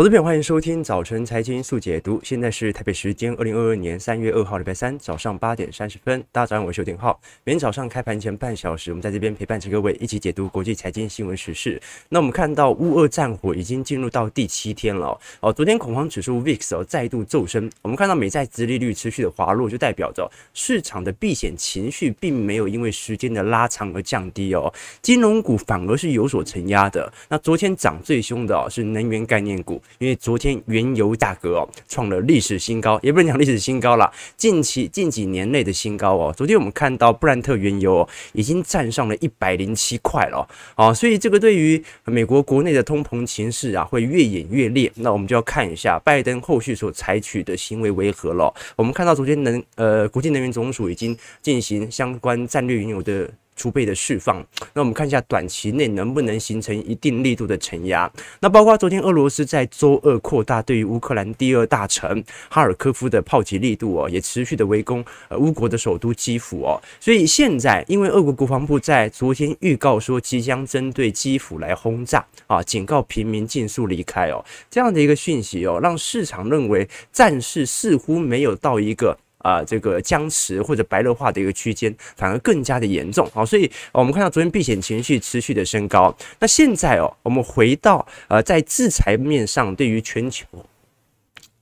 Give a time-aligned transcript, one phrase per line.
[0.00, 2.18] 投资朋友，欢迎收听早晨财经速解读。
[2.24, 6.24] 现在是台北时间二零二二年三月二号礼拜三早上八点三十分。
[6.32, 7.20] 大家早上好，我是邱廷浩。
[7.44, 11.78] 每天早上开盘前半小时，我们在这边陪伴着各位一起解读国际财经新闻时事。
[12.08, 15.52] 那我们看到乌俄战火已经进入到第七天了哦。
[15.52, 24.72] 昨天恐慌指数 VIX 哦再度骤升，我们看到美债殖利率持续的滑落，就代表着市场的避险情绪并没有因为时间的拉长而降低哦。
[25.02, 27.12] 金融股反而是有所承压的。
[27.28, 29.78] 那昨天涨最凶的是能源概念股。
[29.98, 36.34] 因为昨天原油价格哦创了历史新高，也不能讲历史新高了，近期近几年内的新高哦。
[36.36, 44.90] 昨天我们看到布兰特原油哦已经站上了一百零七块了哦，所以这个对于美国国内的通膨情势啊会越演越烈。
[44.96, 48.52] 那我们就要看一下拜登后续所采取的行为为何了。
[48.76, 53.30] 我们看到昨天能呃国际能源总署已经进行相关战略原油的。
[53.60, 54.42] 储备的释放，
[54.72, 58.10] 那我们看一下短期内能不能形成一定力度的承压。
[58.40, 66.80] 那包括昨天俄罗斯在周二扩大对于乌克兰第二大城哈尔科夫的炮击力度哦，也持续的围攻呃乌国的首都基辅哦。
[66.98, 79.18] 所以现在，因为俄国国防部在昨天预告说即将针对基辅来轰炸啊，警告平民尽速离开哦，这样的一个讯息哦，让市场认为战事似乎没有到一个。
[79.40, 83.28] 啊、这个僵持或者白热化的一个区间，反而更加的严重。
[83.32, 86.14] 好，所以我们看到昨天避险情绪持续的升高。
[86.38, 90.46] 那现在哦，我们回到呃，在制裁面上，对于全球。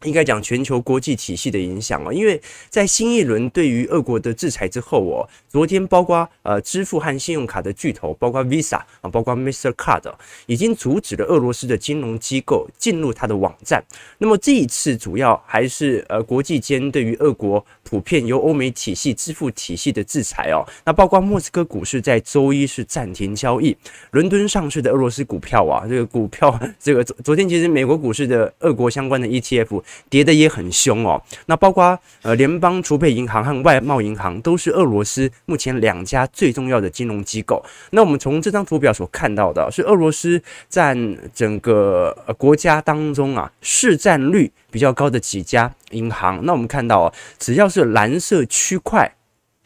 [0.05, 9.73] 应该讲全球国际体系的影响哦，因为在新一轮对于俄国的制裁之后哦，昨天包括呃支付和信用卡的巨头，包括 Visa 啊，包括 Mr.
[9.73, 10.13] Card，
[10.47, 13.83] 已经阻止了俄罗斯的金融机构进入它的网站。
[14.19, 20.65] 那么这一次主要还是呃国际间对于俄国普遍由欧美体系支付体系的制裁哦。
[20.85, 23.77] 那包括莫斯科股市在周一是暂停交易，
[24.13, 29.83] 伦敦上市的俄罗斯股票啊，这个股票 这个昨昨天其实美国股市的俄国相关的 ETF。
[30.09, 37.65] 跌得也很凶哦，那包括呃联邦储备银行和外贸银行都是俄罗斯目前两家最重要的金融机构。
[37.91, 46.41] 那我们从这张图表所看到的是俄罗斯占整个国家当中啊市占率比较高的几家银行。
[46.45, 49.13] 那我们看到哦，只要是蓝色区块。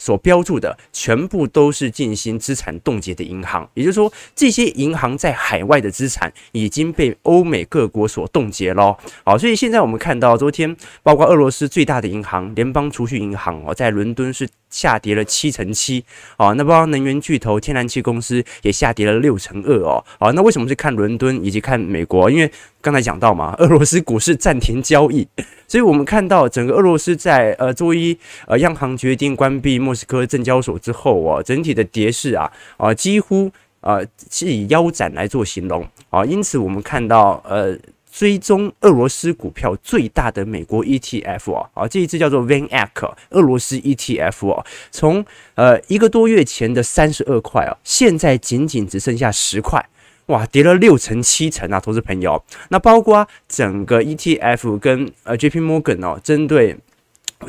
[0.03, 8.99] 所标注的全部都是进行资产冻结的银行，也就是说，这些银行在海外的资产已经被欧美各国所冻结了。
[9.25, 14.49] 好，所以现在我们看到，昨天包括俄罗斯最大的银行联邦储蓄银行哦，在伦敦是。
[14.73, 16.05] 下跌了七成七
[16.39, 22.29] 哦，那包括能源巨头天然气公司也下跌了六成二哦，好，那为什么是看伦敦以及看美国？
[22.31, 22.51] 因为
[22.81, 25.29] 刚才讲到嘛， 俄罗斯股市暂停交易，
[25.69, 33.53] 所以我们看到整个俄罗斯在呃周一呃央行决定关闭莫斯科证交所之后哦，整体的跌势啊啊几乎
[33.83, 37.79] 呃是以腰斩来做形容啊，因此我们看到呃。
[38.13, 45.25] 追踪俄罗斯股票最大的美国 ETF 哦，啊，这一支叫做 VanEck 俄罗斯 ETF 哦，从
[45.55, 49.83] 呃一个多月前的三十二块哦，现在仅仅只剩下十块，
[50.27, 56.77] 哇，跌了六成七成啊，投资朋友，那包括整个 ETF 跟呃 JP Morgan 哦，针对。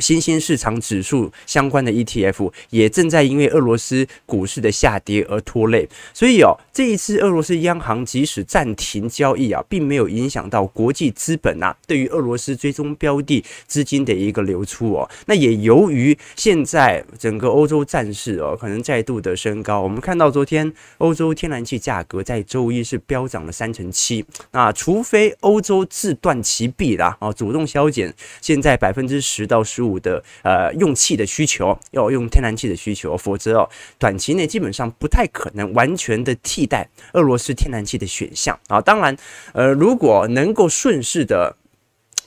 [0.00, 15.08] 新兴市场指数相关的 ETF 也正在因为俄罗斯股市的下跌而拖累，所以哦，这一次俄罗斯央行即使暂停交易啊，并没有影响到国际资本啊对于俄罗斯追踪标的资金的一个流出哦。
[15.26, 38.80] 那也由于现在整个欧洲战事哦，可能再度的升高，我们看到昨天欧洲天然气价格在周一是飙涨了三成七，那除非欧洲自断其臂啦，哦，主动削减现在百分之十到十五的呃用气的需求，要用天然气的需求，否则哦，短期内基本上不太可能完全的替代俄罗斯天然气的选项啊。
[38.80, 39.16] 当然，
[39.52, 41.56] 呃，如果能够顺势的。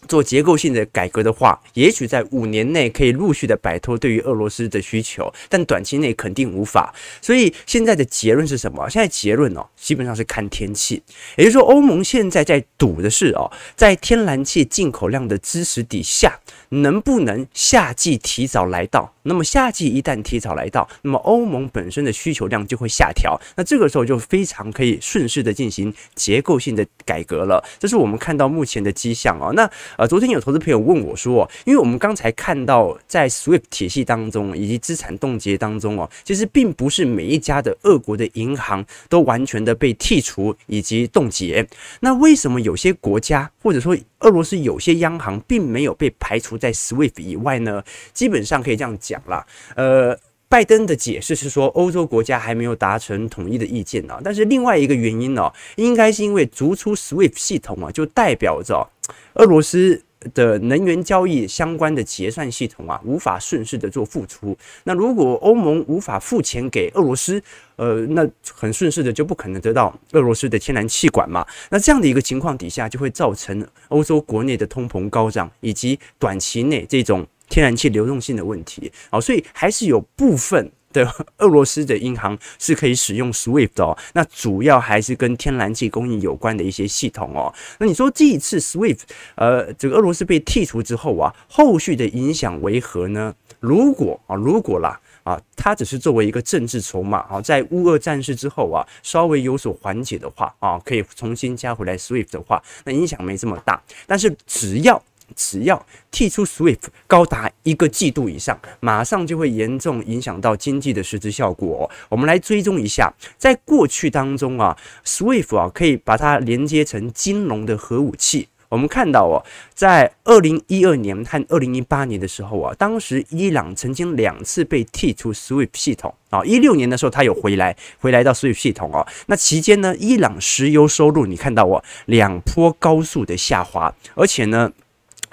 [0.08, 6.94] 做结构性的改革的话，也许在五年内可以陆续的摆脱对于俄罗斯的需求，但短期内肯定无法。
[7.22, 8.88] 所以现在的结论是什么？
[8.90, 11.02] 现在结论哦，基本上是看天气，
[11.36, 19.14] 也就是说，欧盟现在在赌的是哦，在天然气进口量的支持底下，能不能夏季提早来到？
[19.28, 27.64] 那么夏季一旦提早来到，那么欧盟本身的需求量就会下调，那这个时候就非常可以顺势的进行结构性的改革了。
[27.78, 29.52] 这是我们看到目前的迹象哦。
[29.54, 41.68] 那呃，昨天有投资朋友问我说，因为我们刚才看到在 SWIFT 体系当中以及资产冻结当中哦，其实并不是每一家的俄国的银行都完全的被剔除以及冻结。
[42.00, 47.84] 那为什么有些国家或者说俄罗斯有些央行并没有被排除在 SWIFT 以外呢？
[48.14, 50.18] 基本上可以这样讲啦，呃。
[50.50, 54.18] 拜登的解释是说，欧洲国家还没有达成统一的意见啊。
[54.24, 58.90] 但是另外一个原因呢，应该是因为逐出 SWIFT 系统啊，就代表着
[59.34, 60.02] 俄罗斯
[60.34, 64.58] 的能源交易相关的结算系统啊，无法顺势的做付出。
[64.86, 67.44] 那如果欧盟无法付钱给俄罗斯，
[67.76, 71.46] 呃，那很顺势的就不可能得到俄罗斯的天然气管嘛。
[71.70, 77.28] 那这样的一个情况底下，就会造成欧洲国内的通膨高涨，以及短期内这种。
[77.50, 81.06] 天然气流动性的问题啊，所以还是有部分的
[81.40, 83.98] 俄罗斯的银行是可以使用 SWIFT 哦。
[84.14, 87.54] 那主要还是跟天然气供应有关的一些系统哦。
[87.80, 89.00] 那你说这一次 SWIFT
[89.36, 93.34] 呃，这个俄罗斯被剔除之后啊，后续的影响为何呢？
[93.60, 103.82] 如果啊，如果啦啊，它只是作为一个政治筹码啊，在乌俄战事之后啊，稍微有所缓解的话啊，可以重新加回来 SWIFT 的话，那影响没这么大。
[104.06, 105.02] 但是只要
[105.36, 111.90] 只要剔出 SWIFT 高达一个季度以上，马上就会严重影响到经济的实质效果。
[112.10, 118.48] 我们来追踪一下，在过去当中啊，SWIFT 啊可以把它连接成金融的核武器。
[118.70, 119.40] 我们看到哦，
[119.74, 126.44] 在二零一二年和二零一八年的时候啊，当时伊朗曾经两次被剔出 SWIFT 系统啊。
[126.44, 129.08] 一六年的时候，他有回来，回来到 SWIFT 系统哦。
[129.28, 134.72] 那期间呢，伊朗石油收入你看到哦，两波高速的下滑，而且呢。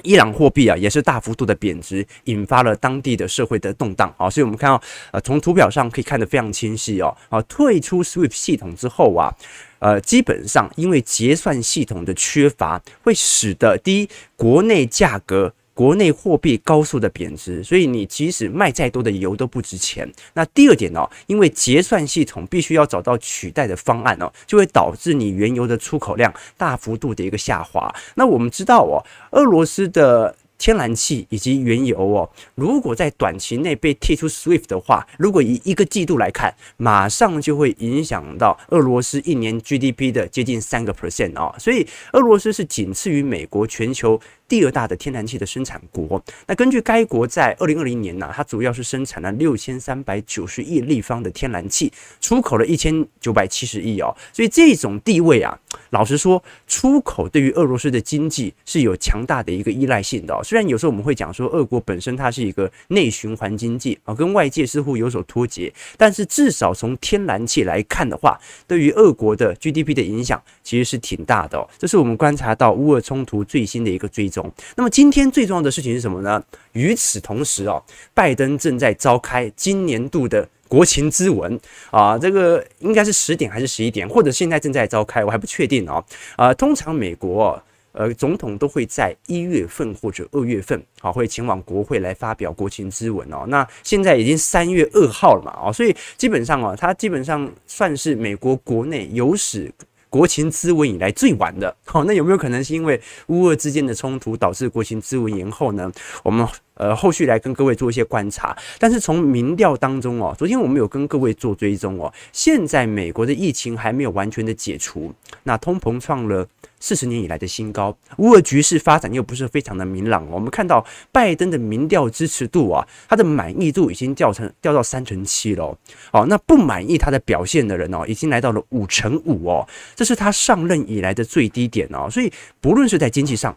[0.05, 4.81] 伊朗货币啊，也是大幅度的贬值，引发了当地的社会的动荡啊，所以我们看到，
[5.11, 9.35] 呃，从图表上可以看得非常清晰哦，啊，退出 SWIFT 系统之后啊，
[9.81, 15.53] 呃，基本上因为结算系统的缺乏，会使得第一，国内价格。
[15.75, 20.11] 国内货币高速的贬值，所以你即使卖再多的油都不值钱。
[20.33, 27.95] 那第二点呢、因为结算系统必须要找到取代的方案哦，就会导致你原油的出口量大幅度的一个下滑。
[28.15, 30.35] 那我们知道哦，俄罗斯的。
[30.57, 41.53] 天然气以及原油哦，如果在短期内被剔出 SWIFT 的话，如果以一个季度来看，马上就会影响到俄罗斯一年 GDP 的接近三个 percent 哦。
[41.59, 44.19] 所以俄罗斯是仅次于美国全球
[44.55, 46.23] 第二大的天然气的生产国。
[46.47, 54.15] 那根据该国在二零二零年呢，它主要是生产了六千三百九十亿立方的天然气，出口了一千九百七十亿哦。
[54.33, 55.59] 所以这种地位啊，
[55.91, 60.39] 老实说，出口对于俄罗斯的经济是有强大的一个依赖性的哦。
[60.45, 71.69] 虽然有时候我们会讲说，俄国本身它是一个内循环经济啊，跟外界似乎有所脱节，但是至少从天然气来看的话，对于俄国的 GDP 的影响其实是挺大的哦。
[71.77, 74.44] 这是我们观察到乌俄冲突最新的一个追踪。
[74.77, 76.43] 那么今天最重要的事情是什么呢？
[76.73, 77.83] 与此同时哦，
[78.13, 81.59] 拜登正在召开今年度的国情咨文
[81.91, 86.05] 啊，这个应该是十点还是十一点，或者现在正在召开，我还不确定哦。
[86.37, 87.63] 啊，通常美国。
[87.97, 93.45] 呃，总统都会在一月份或者二月份，啊，会前往国会来发表国情咨文哦。
[93.47, 99.73] 那现在已经三月二号了嘛，啊，所以基本上啊，他基本上算是美国国内有史
[100.15, 101.77] 国情咨文以来最晚的。
[101.85, 105.91] 好，那有没有可能是因为乌俄之间的冲突导致国情咨文延后呢？
[106.23, 108.57] 我们呃后续来跟各位做一些观察。
[108.79, 115.13] 但是从民调当中哦，昨天我们有跟各位做追踪哦，现在美国的疫情还没有完全的解除，
[115.43, 116.47] 那通膨创了。
[116.85, 120.29] 四十年以来的新高，乌俄局势发展又不是非常的明朗。
[120.31, 125.75] 我们看到拜登的民调支持度啊，他的满意度已经掉成掉到三成七了。
[126.13, 132.07] 哦，那不满意他的表现的人哦，已经来到了五成五哦，这是他上任以来的最低点哦。
[132.11, 133.57] 所以不论是在经济上，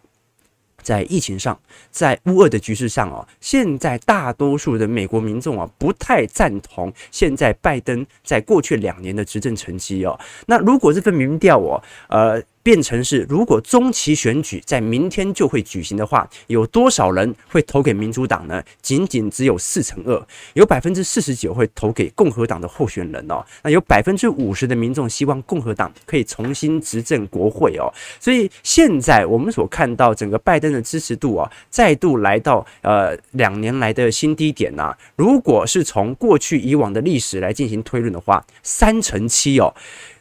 [0.81, 1.59] 在疫情上，
[1.91, 10.17] 在乌俄的局势上哦，现在大多数的美国民众啊，不太赞同现在拜登在过去两年的执政成绩哦。
[10.45, 12.41] 那如果这份民调哦，呃。
[12.67, 18.61] 变成是，如果中期选举在明天就会举行的话，有多少人会投给民主党呢？
[18.81, 23.41] 仅仅只有四成二，有百分之四十九会投给共和党的候选人哦。
[23.63, 27.87] 那有百分之五十的民众希望共和党可以重新执政国会哦。
[28.19, 34.93] 所以现在我们所看到整个拜登的支持度啊，再度来到呃两年来的新低点呐。
[35.15, 39.73] 如果是从过去以往的历史来进行推论的话，三成七哦。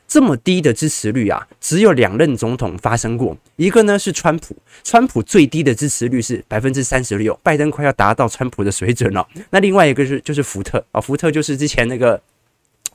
[0.09, 9.27] 这么低的支持率啊，只有两任总统发生过，一个呢是川普，川普最低的支持率是百分之三十六，拜登快要达到川普的水准了。
[9.51, 12.21] 那另外一个是就是福特啊，福特就是之前那个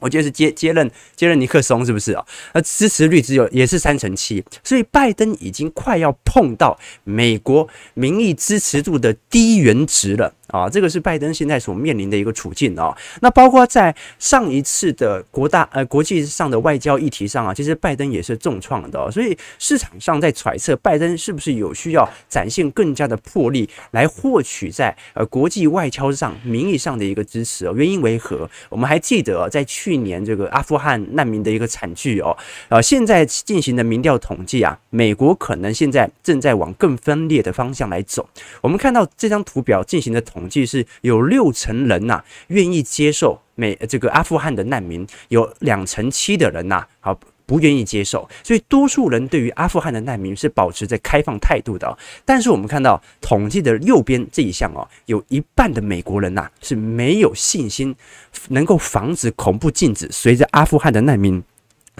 [0.01, 2.25] 我觉得是接接任接任尼克松是不是啊？
[2.53, 10.33] 那支持率只有也是三成七，所以拜登已经快要碰到美国民意支持度的低原值了。
[10.47, 12.93] 啊，这个是拜登现在所面临的一个处境啊。
[13.21, 19.09] 那包括在上一次的国大呃国际上的外交议题上啊，其实拜登也是重创的。
[19.09, 27.73] 所以市场上在揣测拜登是不是有需要展现更加的魄力来获取在呃国际外交上名义上的一个支持哦。
[27.73, 28.49] 原因为何？
[28.67, 32.37] 我们还记得在去去年这个阿富汗难民的一个惨剧哦。
[32.69, 38.29] 呃，现在进行的民调统计啊，美国可能现在正在往更分裂的方向来走。
[38.61, 40.41] 我们看到这张图表进行的统。
[40.51, 47.19] 计是有六成人呐、愿意接受美这个阿富汗的难民，有两成七的人呐、啊，好
[47.51, 57.93] 不愿意接受，所以多数人对于阿富汗的难民是保持着开放态度的、但是我们看到统计的右边这一项哦，有一半的美国人呐、是没有信心
[58.47, 61.43] 能够防止恐怖禁止随着阿富汗的难民。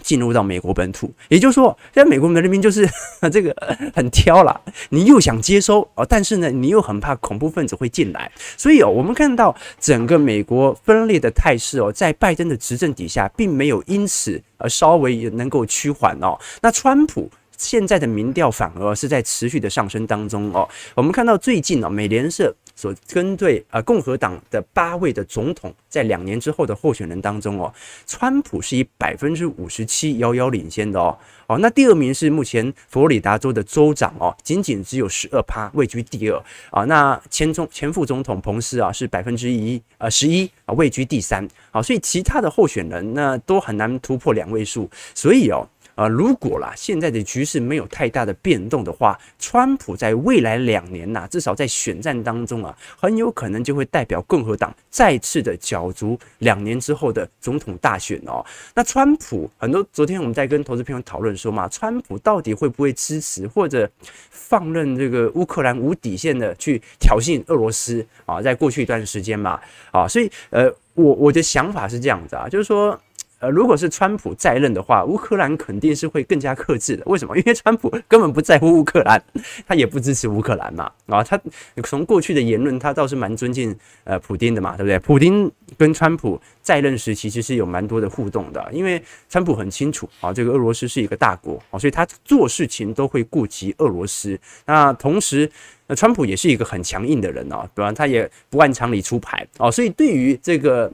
[0.04, 2.90] 进入到美国本土，也就是说，现在美国人民就是
[3.32, 3.56] 这个
[3.94, 16.38] 很挑啦，你又想接收哦，但是呢，你又很怕恐怖分子会进来，所以哦，我们看到整个美国分裂的态势哦，在拜登的执政底下，并没有因此而稍微能够趋缓哦。
[16.62, 20.68] 那川普现在的民调反而是在持续的上升当中哦。
[20.96, 22.56] 我们看到最近哦，美联社。
[22.82, 27.72] 所针对呃，共和党的八位的总统，在两年之后的候选人当中哦，
[28.08, 36.84] 川普是以百分之五十七遥遥领先的哦哦，那第二名是目前佛罗里达州的州长哦，仅仅只有十二趴，位居第二啊。
[36.86, 45.68] 那前总前副总统彭斯啊是百分之一呃十一啊，位居第三啊，所以其他的候选人呢都很难突破两位数，所以哦。
[46.02, 58.44] 啊，如果啦，现在的局势没有太大的变动的话，川普在未来两年呐、至少在选战当中啊，很有可能就会代表共和党再次的角逐两年之后的总统大选哦。
[58.74, 63.88] 那川普很多，昨天我们在跟投资朋友讨论说嘛，川普到底会不会支持或者
[64.32, 68.42] 放任这个乌克兰无底线的去挑衅俄罗斯啊？
[68.42, 69.60] 在过去一段时间嘛，
[69.92, 70.66] 啊，所以呃，
[70.96, 73.00] 我我的想法是这样子啊，就是说。
[73.42, 77.04] 呃，如果是川普在任的话，乌克兰肯定是会更加克制的。
[77.08, 77.36] 为什么？
[77.36, 79.20] 因为川普根本不在乎乌克兰，
[79.68, 80.92] 他也不支持乌克兰嘛。
[81.08, 81.40] 啊，他
[81.84, 85.00] 从过去的言论，他倒是蛮尊敬呃普丁的嘛，对不对？
[85.00, 94.40] 普丁跟川普在任时期其实是有蛮多的互动的，因为川普很清楚啊，这个俄罗斯是一个大国啊，所以他做事情都会顾及俄罗斯。
[94.68, 95.50] 那同时，
[95.88, 97.92] 那川普也是一个很强硬的人啊，对吧？
[97.92, 100.94] 他也不按常理出牌啊，所以对于这个。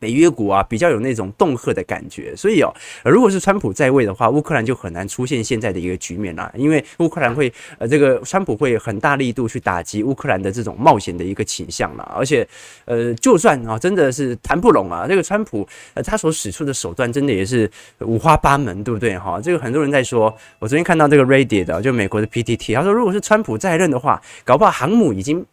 [0.00, 6.50] 北约国啊，比较有那种恫吓的感觉，所以哦，如果是川普在位的话，乌克兰就很难出现现在的一个局面啦。
[6.56, 12.12] 因为乌克兰会呃，这个川普会很大力度去打击乌克兰的这种冒险的一个倾向啦。
[12.16, 12.46] 而且，
[12.86, 19.38] 呃，就算啊，真的是谈不拢啊，这个川普呃，他所使出的手段真的也是五花八门，对不对哈？
[19.40, 25.44] 这个很多人在说，我昨天看到这个 Reddit 就美国的 PTT，他说，如果是川普在任的话，搞不好航母已经。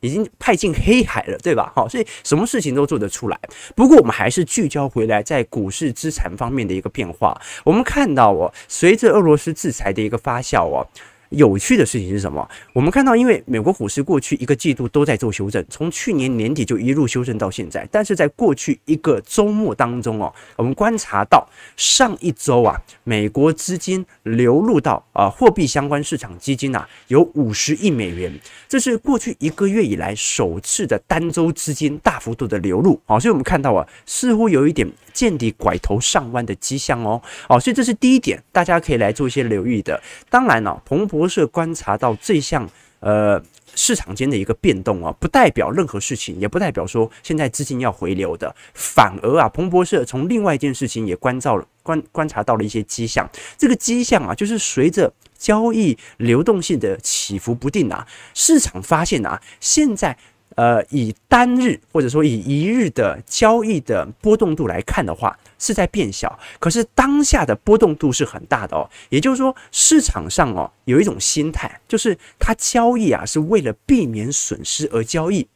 [0.00, 1.72] 已经派进黑海了，对吧？
[1.74, 3.38] 好，所以什么事情都做得出来。
[3.74, 7.40] 不过我们还是聚焦回来在股市资产方面的一个变化。
[7.64, 10.86] 我们看到哦，随着俄罗斯制裁的一个发酵哦。
[11.30, 12.48] 有趣的事情是什么？
[12.72, 17.86] 我们看到，因为美国股市过去一个季度都在做修正，从去年年底就一路修正到现在。
[17.92, 28.32] 但是在过去一个周末当中哦，我们观察到上一周啊，美国资金流入到啊货币相关市场基金呐，有五十亿美元，
[28.66, 32.98] 这是过去一个月以来首次的单周资金大幅度的流入。
[33.04, 37.20] 好，所以我们看到啊，似乎有一点见底拐头上弯的迹象哦。
[37.46, 40.00] 好，所以这是第一点，大家可以来做一些留意的。
[40.30, 41.17] 当然了，彭博。
[41.18, 42.68] 博社观察到这项
[43.00, 43.42] 呃
[43.74, 53.28] 市场间的一个变动啊，不代表任何事情，也不代表说现在资金要回流的，反而啊，彭博社从另外一件事情也关照了观观察到了一些迹象。
[53.56, 60.16] 这个迹象啊，就是随着交易流动性的起伏不定啊，市场发现啊，现在。
[60.58, 66.36] 呃，以单日或者说以一日的交易的波动度来看的话，是在变小。
[66.58, 68.90] 可是当下的波动度是很大的哦。
[69.08, 75.46] 也就是说，市场上哦有一种心态，就是它交易啊是为了避免损失而交易。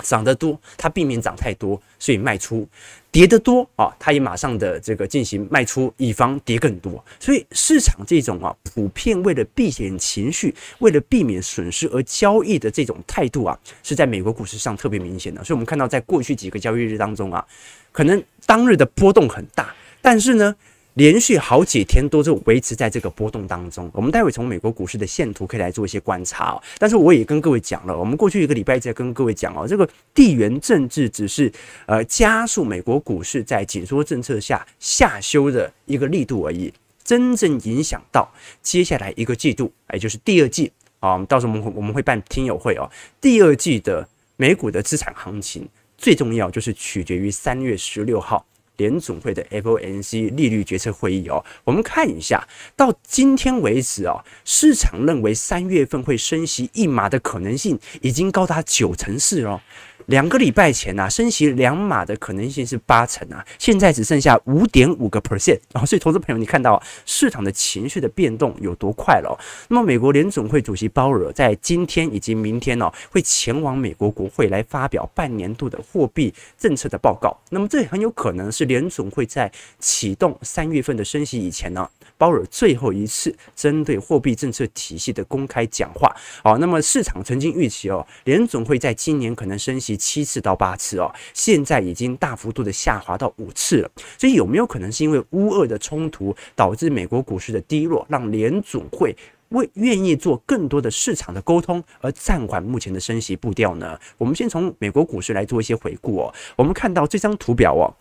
[0.00, 2.68] 涨得多，它避免涨太多，所以卖出；
[3.14, 7.02] 跌得多啊，它也马上的这个进行卖出，以防跌更多。
[7.20, 15.44] 所以市场这种啊，普遍为了避险情绪，为了避免损失而交易的这种态度啊，是在美国股市上特别明显的。
[15.44, 17.46] 所以我们看到，在过去几个交易日当中啊，
[17.92, 20.52] 可能当日的波动很大，但是呢，
[20.94, 23.90] 连续好几天都是维持在这个波动当中。
[23.92, 26.62] 我们待会从美国股市的线图可以来做一些观察哦。
[26.78, 31.52] 但是我也跟各位讲了，我们过去一个礼拜在跟各位讲哦，这个地缘政治只是
[31.86, 36.72] 呃加速美国股市在紧缩政策下下修的一个力度而已。
[37.02, 38.32] 真正影响到
[38.62, 42.90] 接下来一个季度，也就是第二季啊，到时候我们我们会办听友会哦。
[43.20, 48.46] 第二季的美股的资产行情，最重要就是取决于三月十六号。
[48.76, 59.60] 联总会的 FOMC 利率决策会议哦，我们看一下，到今天为止哦，市场认为三月份会升息一码的可能性已经高达九成四哦。
[60.06, 69.38] 两个礼拜前啊，升息两码的可能性是八成啊，现在只剩下五点五个 percent 啊，所以投资朋友，你看到市场的情绪的变动有多快了？
[69.68, 77.34] 那么，美国联准会主席鲍尔在今天以及明天呢，会前往美国国会来发表半年度的货币政策的报告。
[77.48, 86.14] 那么，这很有可能是联准会在启动三月份的升息以前呢，鲍尔最后一次针对货币政策体系的公开讲话。
[86.42, 89.93] 好，那么市场曾经预期哦，联准会在今年可能升息。
[89.96, 93.90] 七次到八次哦，现在已经大幅度的下滑到五次了。
[94.18, 99.16] 所以有没有可能是因为乌俄的冲突导致美国股市的低落，让联总会
[99.50, 103.98] 为愿意做更多的市场的沟通而暂缓目前的升息步调呢？
[104.18, 106.34] 我们先从美国股市来做一些回顾哦。
[106.56, 107.92] 我们看到这张图表哦。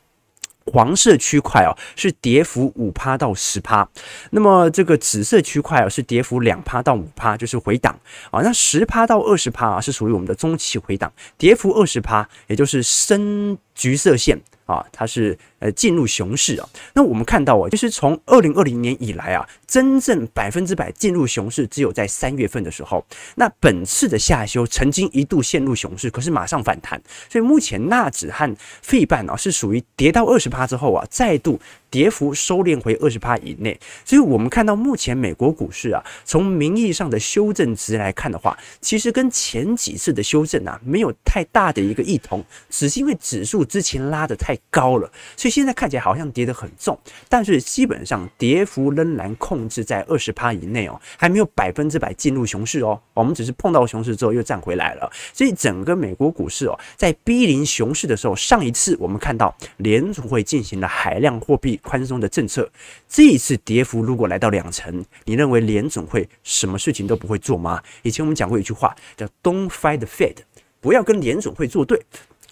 [0.65, 3.87] 黄色区块哦是跌幅五趴到十趴，
[4.31, 7.97] 那么这个紫色区块哦是跌幅两趴到五趴，就是回档
[8.31, 8.41] 啊。
[8.41, 15.37] 那十趴到二十趴啊是属于我们的中期回档，跌幅二十趴，也就是深橘色线啊，它是。
[15.63, 23.03] 呃，进入熊市啊，那我们看到啊，就是从二零二零年以来啊，真正百分之百进入熊市，只有在三月份的时候。
[23.33, 33.79] 那本次的下修曾经一度陷入熊市，可是马上反弹，所以目前纳指和费半啊是属于跌到二十趴之后啊，再度跌幅收敛回二十趴以内。
[34.05, 45.53] 所以我们看到目前美国股市啊，从名义上的修正值来看的话，其实跟前几次的修正啊没有太大的一个异同，只是因为指数之前拉得太高了，所以。
[45.53, 46.99] 现在看起来好像跌得很重，
[47.29, 52.99] 但是基本上跌幅仍然控制在二十趴以内哦，还没有百分之百进入熊市哦。
[53.13, 62.69] 我们只是碰到熊市之后又站回来了，所以整个美国股市哦，在逼临熊市的时候，上一次我们看到联储会进行了海量货币宽松的政策，
[63.07, 67.81] 这一次跌幅如果来到两成，你认为联总会什么事情都不会做吗？
[68.01, 70.37] 以前我们讲过一句话叫 “Don't fight the Fed”，
[70.81, 72.01] 不要跟联总会作对。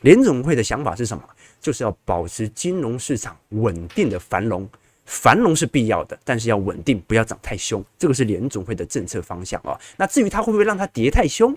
[0.01, 1.23] 联总会的想法是什么？
[1.59, 4.67] 就是要保持金融市场稳定的繁荣，
[5.11, 9.77] 繁荣是必要的，但是要稳定，不要涨太凶，这个是联总会的政策方向啊。
[9.97, 11.53] 那至于它会不会让它跌太凶？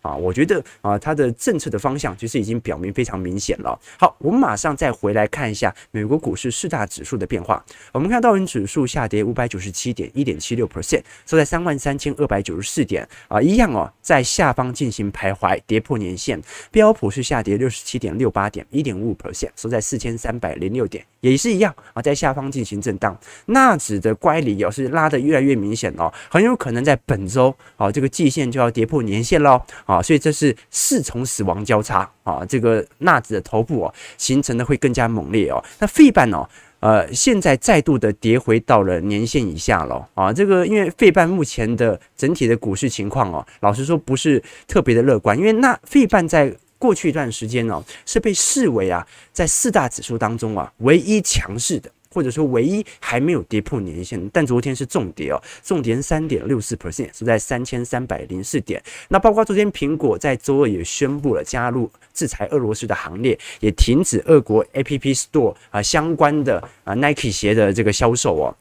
[0.00, 3.78] 啊，我觉得啊，它的政策的方向其实已经表明非常明显了。
[3.98, 7.64] 好，我们马上再回来看一下美国股市四大指数的变化。
[7.92, 16.40] 我们看道琼指数下跌五百九十七点，一点七六 percent，收在三万三千二百九十四点啊，一样哦，在下方进行徘徊，跌破年线。
[16.70, 23.18] 标普是下跌六十七点六八点，一点五五 percent，收在四千三百零六点，也是一样啊，在下方进行震荡。
[23.46, 29.60] 纳指的乖离哦是拉得越来越明显哦，很有可能在本周啊，这个季线就要跌破年线喽。
[29.88, 35.64] 啊，所以这是四重死亡交叉啊，这个纳指的头部哦，形成的会更加猛烈哦。
[35.78, 36.46] 那费半哦，
[36.80, 40.30] 呃，现在再度的跌回到了年线以下了啊。
[40.30, 51.90] 这个因为费半目前的整体的股市情况哦，老实说不是特别的乐观，因为那费半在过去一段时间哦，是被视为啊，在四大指数当中啊，唯一强势的。
[52.18, 58.82] 或者说唯一还没有跌破年线，但昨天是重跌哦，重跌三点六四 percent，是在三千三百零四点。
[59.08, 68.56] 那包括昨天苹果在周二也宣布了加入制裁俄罗斯的行列，也停止俄国 App Store 啊相关的啊 Nike 鞋的这个销售哦，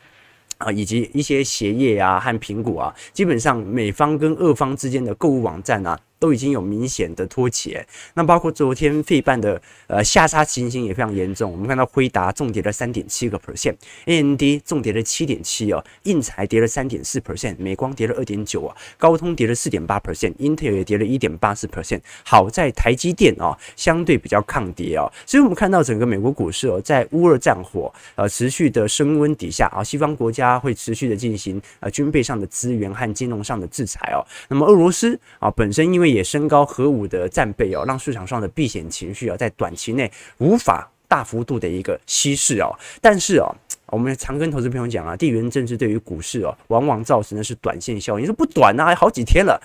[0.60, 6.00] 啊以及一些鞋业啊和苹果啊，基本上美方跟俄方之间的购物网站啊。
[6.19, 11.51] 都已经有明显的脱节，那包括昨天费半的呃下杀情形也非常严重。
[11.51, 22.01] 我们看到辉达重跌了三点七个 percent，AMD 重跌了七点七哦，印材跌了三点四 percent，美光跌了二点九啊，高通跌了四点八 percent，Intel 也跌了一点八四 percent。
[22.23, 34.25] 好在台积电哦相对比较抗跌哦，所以我们看到整个美国股市哦在乌俄战火呃持续的升温底下啊，西方国家会持续的进行呃军备上的资源和金融上的制裁哦。
[34.49, 42.74] 那么俄罗斯啊本身因为也升高核武的战备哦，让市场上的避险情绪啊，在短期内无法大幅度的一个稀释哦。
[43.02, 43.56] 但是哦，
[43.88, 48.24] 我们常跟投资朋友讲啊，地缘政治对于股市哦，往往造成的是短线效应。
[48.24, 49.62] 你说不短啊，好几天了。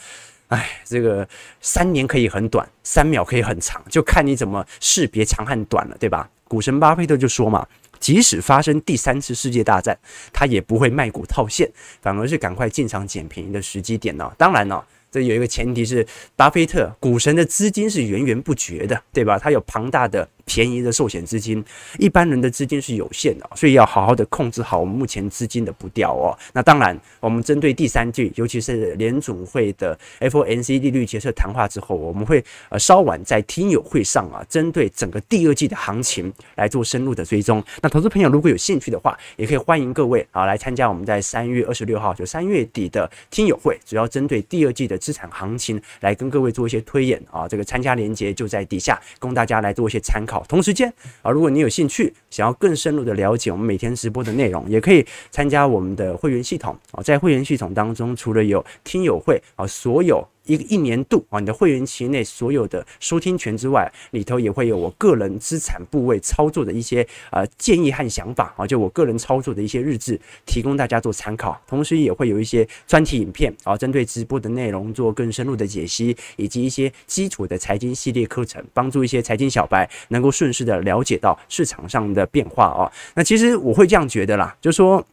[0.49, 1.27] 哎，这个
[1.61, 6.29] 三年可以很短，三秒可以很长，就看你怎么识别长和短了，对吧？
[6.47, 7.67] 股神巴菲特就说嘛。
[7.99, 9.97] 即使发生第三次世界大战，
[10.33, 14.31] 他也不会卖股套现，反而是赶快进场捡便宜的时机点呢。
[14.37, 14.83] 当然呢。
[15.13, 19.39] 这有一个前提是，巴菲特股神的资金是源源不绝的，对吧？
[19.39, 20.27] 他有庞大的。
[20.53, 21.65] 便宜的寿险资金，
[21.99, 26.37] 一般人的资金是有限的，所以要好好的控制好我们目前资金的步调哦。
[26.53, 37.65] 那当然，我们针对第三季，尤其是联总会的 FOMC 利率决策谈话之后，我们会呃稍晚在听友会上啊，针对整个第二季的行情来做深入的追踪。
[37.81, 47.49] 那投资朋友如果有兴趣的话，也可以欢迎各位啊来参加我们在三月二十六号就三月底的听友会，主要针对第二季的资产行情来跟各位做一些推演啊。
[47.49, 50.42] 这个参加链接就在底下，供大家来做一些参考。
[50.49, 57.03] 同时间啊，如果你有兴趣，想要更深入的了解我们每天直播的内容，也可以参加我们的会员系统啊。
[57.03, 60.27] 在会员系统当中，除了有听友会啊，所有。
[60.45, 71.61] 一个一年度啊，你的会员期内所有的收听权之外，里头也会有我个人资产部位操作的一些呃建议和想法啊，就我个人操作的一些日志，提供大家做参考。
[71.67, 82.91] 同时也会有一些专题影片啊，针对直播的内容做更深入的解析，以及一些基础的财经系列课程，帮助一些财经小白能够顺势的了解到市场上的变化啊。
[83.15, 85.05] 那其实我会这样觉得啦，就说。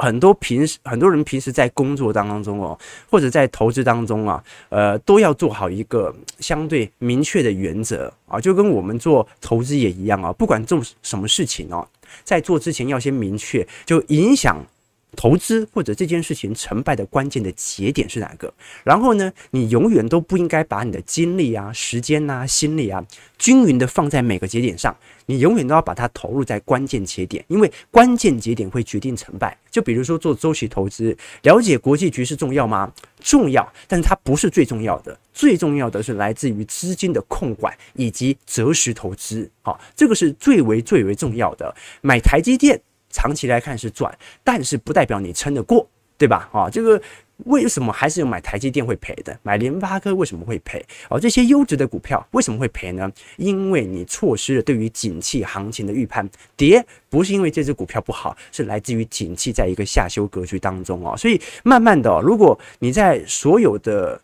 [0.00, 2.78] 很多平时很多人平时在工作当中哦，
[3.10, 11.86] 或者在投资当中啊，呃，都要做好一个相对明确的原则啊，就跟我们做投资也一样啊，不管做什么事情哦，
[12.24, 14.56] 在做之前要先明确，就影响。
[15.16, 18.52] 投资或者这件事情成败的关键的节点是哪个？
[18.84, 23.04] 然后呢，你永远都不应该把你的精力啊、时间啊、心力啊
[23.38, 24.96] 均匀的放在每个节点上，
[25.26, 29.56] 你永远都要把它投入在关键节点，因为关键节点会决定成败。
[29.70, 32.92] 就比如说做周期投资，了解国际局势重要吗？
[33.20, 39.50] 重要，但是它不是最重要的，最重要的是来自于资金的控管以及择时投资。
[39.62, 41.74] 好，这个是最为最为重要的。
[42.00, 42.80] 买台积电。
[43.10, 46.48] 长期来看是赚，但是不代表你撑得过，对吧？
[46.52, 47.00] 啊，这个
[47.44, 49.36] 为什么还是有买台积电会赔的？
[49.42, 50.84] 买联发科为什么会赔？
[51.08, 53.10] 哦，这些优质的股票为什么会赔呢？
[53.36, 56.28] 因为你错失了对于景气行情的预判。
[56.56, 61.16] 跌不是因为这只股票不好，是来自于景气在一个下修格局当中哦。
[61.16, 64.20] 所以慢慢的，如果你在所有的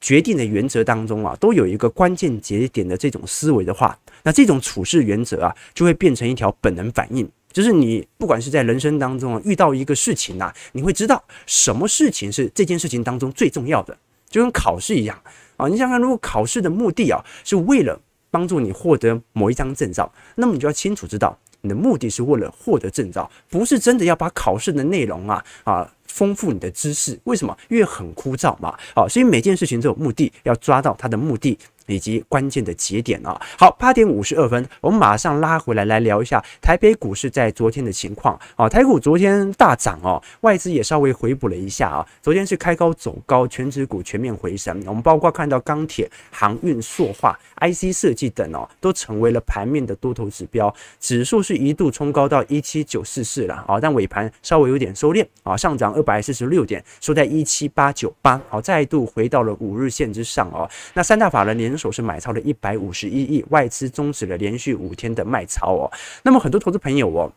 [0.00, 7.28] 决定的原则当中啊，都有一个关键节点的这种思维的话，那这种处事原则啊，就会变成一条本能反应。
[7.52, 13.96] 就是你不管是在人生当中啊，遇到一个事情啊，你会知道什么事情是这件事情当中最重要的，
[14.28, 15.20] 就跟考试一样
[15.56, 15.66] 啊。
[15.66, 17.98] 你想想，如果考试的目的啊是为了
[18.30, 27.18] 帮助你获得某一张证照，那么你就要清楚知道，你的目的是为了获得证照，不是真的要把考试的内容啊啊丰富你的知识。
[27.24, 27.56] 为什么？
[27.68, 28.78] 因为很枯燥嘛。
[28.94, 31.58] 啊，所以每件事情都有目的，要抓到它的目的。
[31.88, 38.68] 以及关键的节点啊，好，八点五十二分，我们马上拉回来来聊一下台北股市在昨天的情况啊。
[38.68, 42.06] 台股昨天大涨哦，外资也稍微回补了一下啊。
[42.22, 44.80] 昨天是开高走高，全指股全面回升。
[44.86, 50.72] 我们包括看到钢铁、航运、塑化、IC 设计等哦，都成为了盘面的多头指标。
[51.00, 60.68] 指数是一度冲高到一七九四四了啊，但尾盘稍微有点收敛啊，上涨二百四十六点，收在一七八九八，好，再度回到了五日线之上哦。
[60.92, 65.90] 那三大法人连手是买超了一百五十一亿，外资终止了连续五天的卖超哦。
[66.24, 67.32] 那么很多投资朋友哦，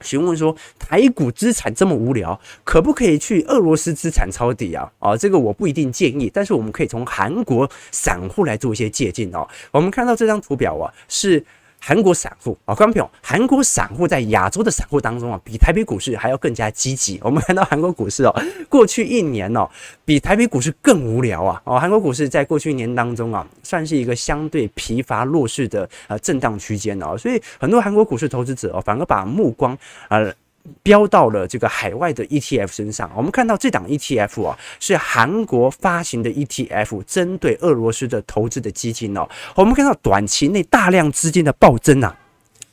[0.00, 4.90] 询问说，台股资产这么无聊，可不可以去俄罗斯资产抄底啊？
[4.98, 9.46] 啊，这个我不一定建议，但是我们可以从韩国散户来做一些借鉴哦。
[9.70, 11.44] 我们看到这张图表啊，是。
[11.86, 17.20] 韩国散户啊，观众朋友，韩国散户在亚洲的散户当中啊，比台北股市还要更加积极。
[17.22, 18.34] 我们看到韩国股市哦，
[18.70, 19.68] 过去一年哦，
[20.02, 21.60] 比台北股市更无聊啊。
[21.64, 29.76] 哦，韩国股市在过去一年当中啊，算是一个相对疲乏弱势的呃震荡区间哦，所以很多韩国股市投资者哦，反而把目光
[30.08, 30.32] 呃。
[30.82, 39.28] 飙到了这个海外的 ETF 身上，我们看到这档 ETF 啊，是韩国发行的 ETF，针对俄罗斯的投资的基金哦。
[39.54, 42.16] 我们看到短期内大量资金的暴增啊，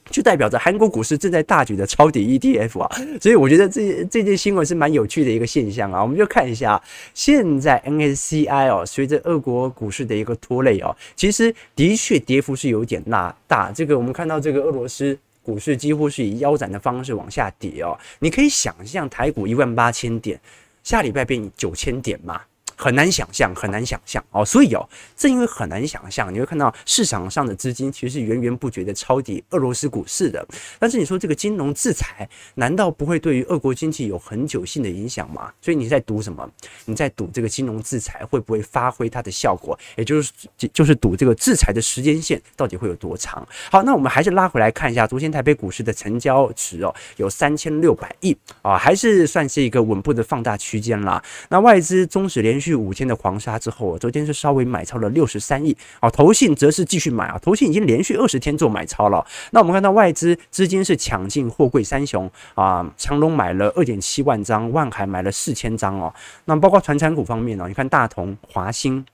[0.10, 2.90] 就代表着韩国股市正在大举的抄底 ETF 啊。
[3.20, 6.02] 所以我觉得这这件新闻是蛮有趣的一个现象啊。
[6.02, 6.82] 我们就看一下，
[7.14, 13.70] 现在 NSCI 哦，随着俄国股市的一个拖累哦，其实的确跌幅是有点大大。
[13.74, 15.18] 这个我们看到这个俄罗斯。
[15.44, 20.40] 股市几乎是以腰斩的方式往下跌哦，你可以想象台股一万八千点，
[20.84, 22.42] 下礼拜变九千点嘛？
[22.82, 24.44] 很难想象，很难想象哦。
[24.44, 30.44] 所以哦，正因为很难想象，你会看到市场上的资金其实是源源不绝的抄底俄罗斯股市的。
[30.80, 35.54] 但是你说这个金融制裁，难道不会对于俄国经济有很久性的影响吗？
[35.62, 36.50] 所以你在赌什么？
[36.86, 39.78] 你在赌这个金融制裁会不会发挥它的效果？
[39.96, 43.48] 也就是就就是赌这个制裁的时间线到底会有多长？
[43.70, 51.24] 好，那我们还是拉回来看一下，昨天台北股市的成交值哦，有三千六百亿啊，还是算是一个稳步的放大区间啦。
[51.50, 59.26] 那外资终止连续五天的狂杀之后，昨天是稍微买超了六十三亿啊，投信则是继续买啊，投信已经连续二十天做买超了。
[59.52, 66.14] 那我们看到外资资金是抢进货柜三雄啊，长龙买了二点七万张，万海买了四千张哦。
[66.46, 69.06] 那包括传产股方面呢，你看大同、华兴。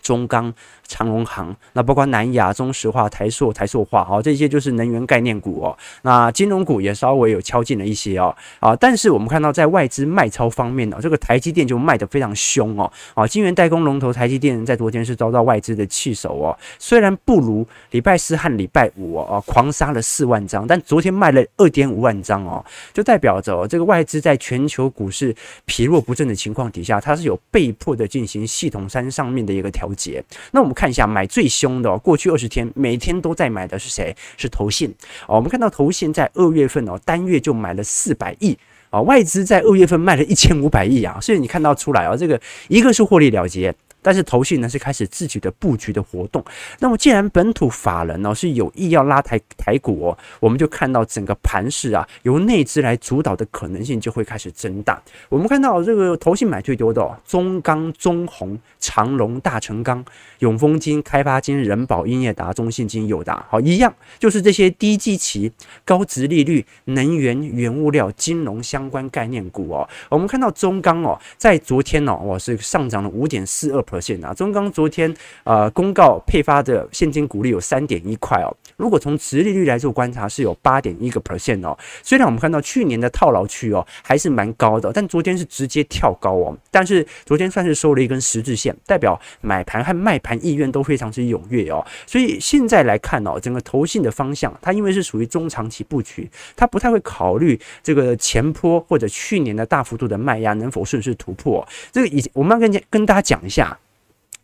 [0.00, 0.54] 中钢、
[0.88, 5.76] 长荣行，那包括南亚、中石化、台塑、台塑化，好，这些就是能源概念股哦。
[6.02, 25.34] 那金融股也稍微有敲进了一些哦，啊，但是我们看到在外资卖超方面呢，这个台积电就卖得非常凶哦，啊，晶圆代工龙头台积电在昨天是遭到外资的弃守哦，虽然不如礼拜四和礼拜五哦，狂杀了四万张，但昨天卖了二点五万张哦，就代表着这个外资在全球股市
[25.66, 30.24] 疲弱不振的情况底下，它是有被迫的进行系统三上面的一个调节。
[30.52, 34.14] 那我们看一下买最凶的哦，过去二十天每天都在买的是谁？
[34.36, 34.88] 是投信
[35.26, 35.34] 哦。
[35.34, 38.56] 我们看到投信在二月份哦，单月就买了四百亿
[38.90, 43.74] 啊，外资在二月份卖了一千五百亿啊，所以你看到出来啊，这个一个是获利了结。
[44.00, 46.44] 但是投信呢是开始自己的布局的活动。
[46.78, 55.02] 那么既然本土法人呢是有意要拉抬台股哦，我们就看到整个盘势啊由内资来主导的可能性就会开始增大。
[55.28, 60.04] 我们看到这个投信买最多的哦，中钢、中鸿、长隆、大成钢、
[60.38, 65.50] 永丰金、开发金、人保、英业达、中信金、友达，好，一样就是这些低基期、
[65.84, 69.88] 高殖利率、能源、原物料、金融相关概念股哦。
[70.08, 73.84] 我们看到中钢哦，在昨天哦，哇是上涨了五点四二。
[73.88, 75.12] Percent 啊，中钢昨天
[75.44, 78.54] 呃公告配发的现金股利有三点一块哦。
[78.76, 81.76] 如果从殖利率来做观察，是有八点一个 percent 哦。
[82.02, 86.56] 虽然我们看到去年的套牢区哦还是蛮高的，但昨天是直接跳高哦。
[86.70, 91.84] 但是昨天算是收了一根十字线，代表买盘和卖盘意愿都非常之踊跃哦。
[92.06, 101.66] 所以现在来看哦，整个投信的方向，它因为是属于中长期布局，它不太会考虑这个前坡或者去年的大幅度的卖压能否顺势突破。
[101.90, 103.77] 这个以我们要跟跟大家讲一下。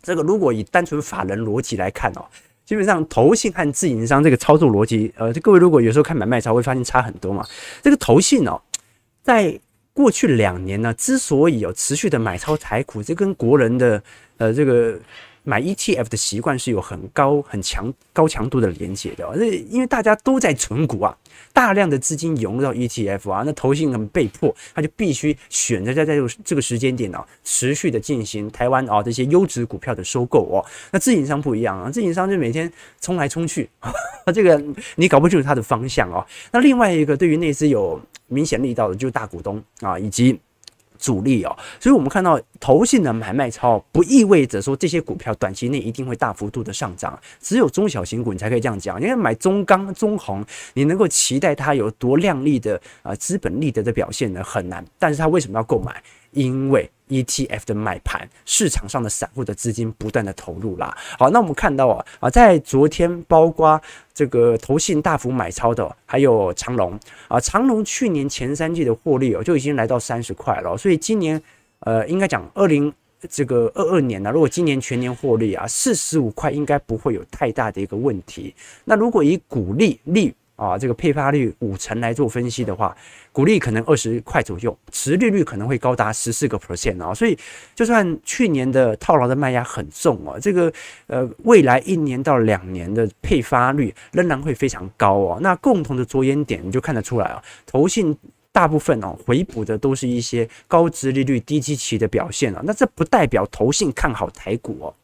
[0.04, 2.24] 这个如果以单纯法人逻辑来看哦，
[2.64, 7.44] 基本上投信和自营商这个操作逻辑，呃，各位如果有时候看买卖超会发现差很多嘛。
[7.82, 8.60] 这个投信哦，
[9.22, 9.58] 在
[9.92, 14.02] 过去两年呢，之所以有持续的买超台股，这跟国人的
[14.36, 14.96] 呃这个。
[15.46, 21.14] 买 ETF 的习惯是有很高、很强、高强度的连接的，这因为大家都在存股啊，
[21.52, 30.64] 大量的资金涌入到 ETF 啊，那投信很被迫，他就必须选择在在这个时间点呢，持续的进行台湾啊这些优质股票的收购哦。
[30.90, 33.68] 那自营商不一样啊，自营商就每天冲来冲去，
[34.35, 34.61] 这个
[34.96, 36.24] 你搞不清楚它的方向哦。
[36.50, 40.40] 那另外一个对于内资有明显力道的，就是大股东啊，以及。
[40.98, 49.00] 主力哦，所以我们看到投信的买卖超，不意味着说这些股票短期内一定会大幅度的上涨，只有中小型股你才可以这样讲。
[49.00, 54.42] 因为买中钢、中红，你能够期待它有多亮丽的啊资本利得的表现呢？
[54.42, 54.85] 很难。
[54.98, 56.02] 但是它为什么要购买？
[56.30, 60.96] 因为 ETF 的买盘，市场上的散户的资金不断的投入啦。
[61.18, 63.80] 好，那我们看到啊啊，在昨天，包括
[64.12, 70.76] 这个投信大幅买超的，还有长隆啊，长隆去年前三季的获利哦，就已经来到三十块了。
[70.76, 71.40] 所以今年
[71.80, 72.92] 呃，应该讲二零
[73.28, 78.54] 这个二二年呢，如果今年全年获利啊，四十五块应该不会有太大的一个问题。
[78.84, 82.96] 那如果以股利率啊，这个配发率五成来做分析的话，
[83.32, 87.36] 股利可能二十块左右，殖利率可能会高达十四个 percent 啊，所以
[87.74, 90.72] 就算去年的套牢的卖压很重哦，这个
[91.08, 95.38] 呃未来一年到两年的配发率仍然会非常高哦。
[95.40, 98.16] 那共同的着眼点你就看得出来啊，投信
[98.52, 104.94] 大部分哦回补的都是一些高殖利率低基期的表现啊，那这不代表投信看好台股哦，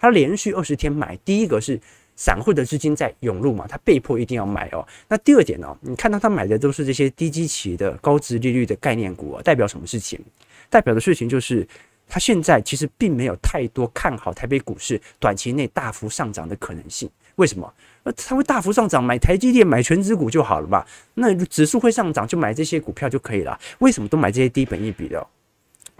[0.00, 1.80] 它连续二十天买，第一个是。
[2.16, 4.84] 散户的资金在涌入嘛，他被迫一定要买哦。
[5.06, 10.18] 那第二点呢、你看到他买的都是这些低基期的高值利率的概念股哦，代表什么事情？
[10.68, 11.66] 代表的事情就是，
[12.08, 17.08] 他现在其实并没有太多看好台北股市短期内大幅上涨的可能性。
[17.36, 17.70] 为什么？
[18.04, 20.86] 呃，他会大幅上涨，买台积电、买全值股就好了吧？
[21.14, 23.58] 那指数会上涨，就买这些股票就可以了。
[23.80, 25.26] 为什么都买这些低本益比的？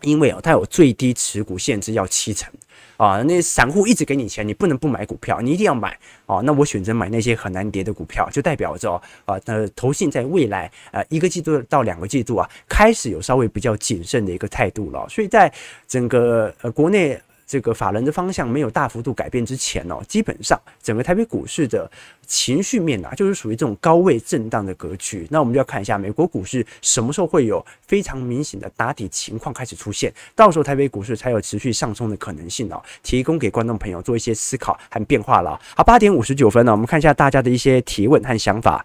[0.02, 2.52] 因为哦，它有最低持股限制要七成。
[2.96, 6.40] 啊，那散户一直给你钱，你不能不买股票，你一定要买啊。
[6.42, 8.94] 那我选择买那些很难跌的股票，就代表着
[9.26, 15.06] 啊，呃，投信在未来呃一个季度到两个季度啊，开始有稍微比较谨慎的一个态度了。
[15.10, 15.52] 所以在
[15.86, 17.20] 整个呃国内。
[17.46, 21.88] 这个法人的方向没有大幅度改变之前哦，基本上整个台北股市的
[22.26, 25.26] 情绪面啊，就是属于这种高位震荡的格局。
[25.30, 32.82] 那我们就要看一下美国股市什么时候会有非常明显的打底情况开始出现，到时候台北股市才有持续上冲的可能性哦。
[33.04, 35.60] 提供给观众朋友做一些思考和变化了。
[35.76, 38.84] 好，八点五十九分呢，我们看一下大家的一些提问和想法。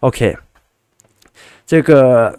[0.00, 0.36] OK，
[1.66, 2.38] 这个。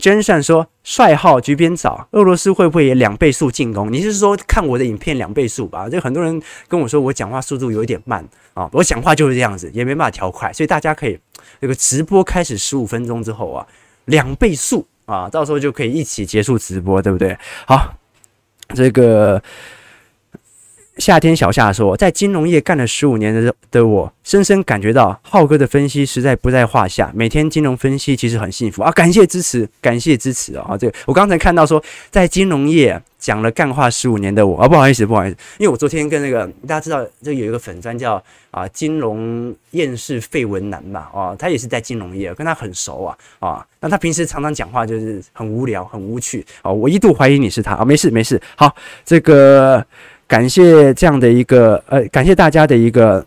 [0.00, 3.92] 真善说：“帅号局边早，俄罗斯会不会也两倍速进攻？
[3.92, 5.86] 你是说看我的影片两倍速吧？
[5.86, 11.18] 就很多人跟我说我讲话速度有一点慢啊，我讲话就是这样子，也没办法调快，所以大家可以
[11.60, 13.66] 这个直播开始十五分钟之后啊，
[14.06, 17.36] 两倍速啊，到时候就可以一起结束直播，对不对？
[17.66, 17.92] 好，
[18.74, 19.40] 这个。”
[20.98, 27.10] 夏天小夏说，在金融业干了十五年的的我，深深感觉到浩哥的分析实在不在话下。
[27.14, 28.90] 每天金融分析其实很幸福啊！
[28.90, 30.76] 感谢支持，感谢支持啊！
[30.76, 49.86] 这个我刚才看到说，在金融业讲了干话十五年的我啊，不好意思，不好意思，因为我昨天跟那个大家知道，这有一个粉专叫啊金融厌世废文男嘛，哦，他也是在金融业，跟他很熟啊啊，那他平时常常讲话就是很无聊，很无趣啊，我一度怀疑你是他啊，没事没事，好，这个。
[50.28, 53.24] 感谢这样的一个呃，感谢大家的一个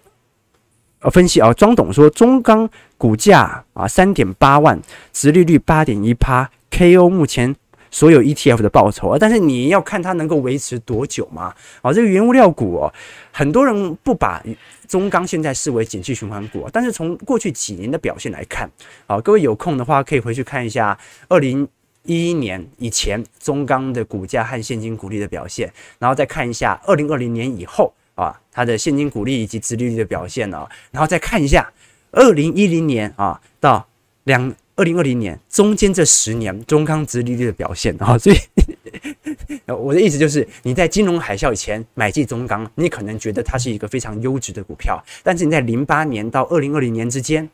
[0.99, 1.51] 呃分析啊。
[1.51, 4.79] 庄董说，中钢股价啊三点八万，
[5.11, 7.55] 殖利率八点一趴，KO 目前
[7.89, 9.17] 所有 ETF 的报酬啊。
[9.19, 11.51] 但是你要看它能够维持多久嘛？
[11.81, 12.93] 啊，这个原物料股哦，
[13.31, 14.39] 很多人不把
[14.87, 18.69] 中钢现在视为景气循环股，但是从过去几年的表现来看，
[19.07, 20.95] 啊，各位有空的话可以回去看一下
[21.27, 21.67] 二零。
[22.03, 31.71] 一一年以前，中钢的股价和现金股利的表现，然后再看一下二零二零年以后啊，它的现金股利以及殖利率的表现呢，然后再看一下
[32.11, 33.87] 二零一零年啊到
[34.23, 38.37] 两二零二零年中间这十年中钢殖利率的表现啊，所以
[39.67, 47.47] 我的意思就是你在金融海啸以前买进中钢，你可能觉得它是一个非常优质的股票，但是你在零八年到二零二零年之间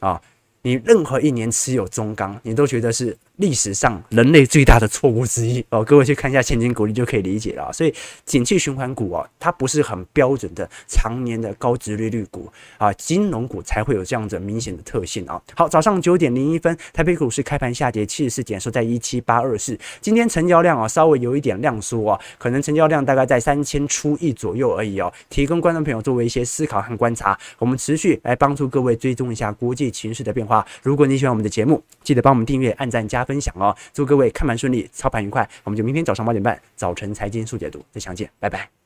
[0.00, 0.20] 啊，
[0.62, 3.16] 你任何一年持有中钢，你都觉得是。
[3.40, 7.72] 历史上人类最大的错误之一哦，各位去看一下现金股利就可以理解了。
[7.72, 7.94] 所以，
[8.26, 15.40] 景气循环股啊，它不是很标准的常年的高殖利率股啊，金融股才会有这样子明显的特性啊。
[15.54, 19.78] 好，早上九点零一分，台北股市开盘下跌七十四点，收在一七八二四。
[20.02, 25.10] 今天成交量啊稍微有一点量缩啊，可能成交量大概在三千出亿左右而已哦。
[25.30, 30.49] 提供观众朋友作为一些思考和观察，我们持续来帮助各位追踪一下国际情势的变化。
[30.50, 33.74] 话如果你喜欢我们的节目，记得帮我们订阅、按赞、加分享哦！
[33.94, 35.48] 祝各位看盘顺利，操盘愉快。
[35.62, 38.79] 我们就明天早上八点半，早晨财经速解读再相见，拜拜。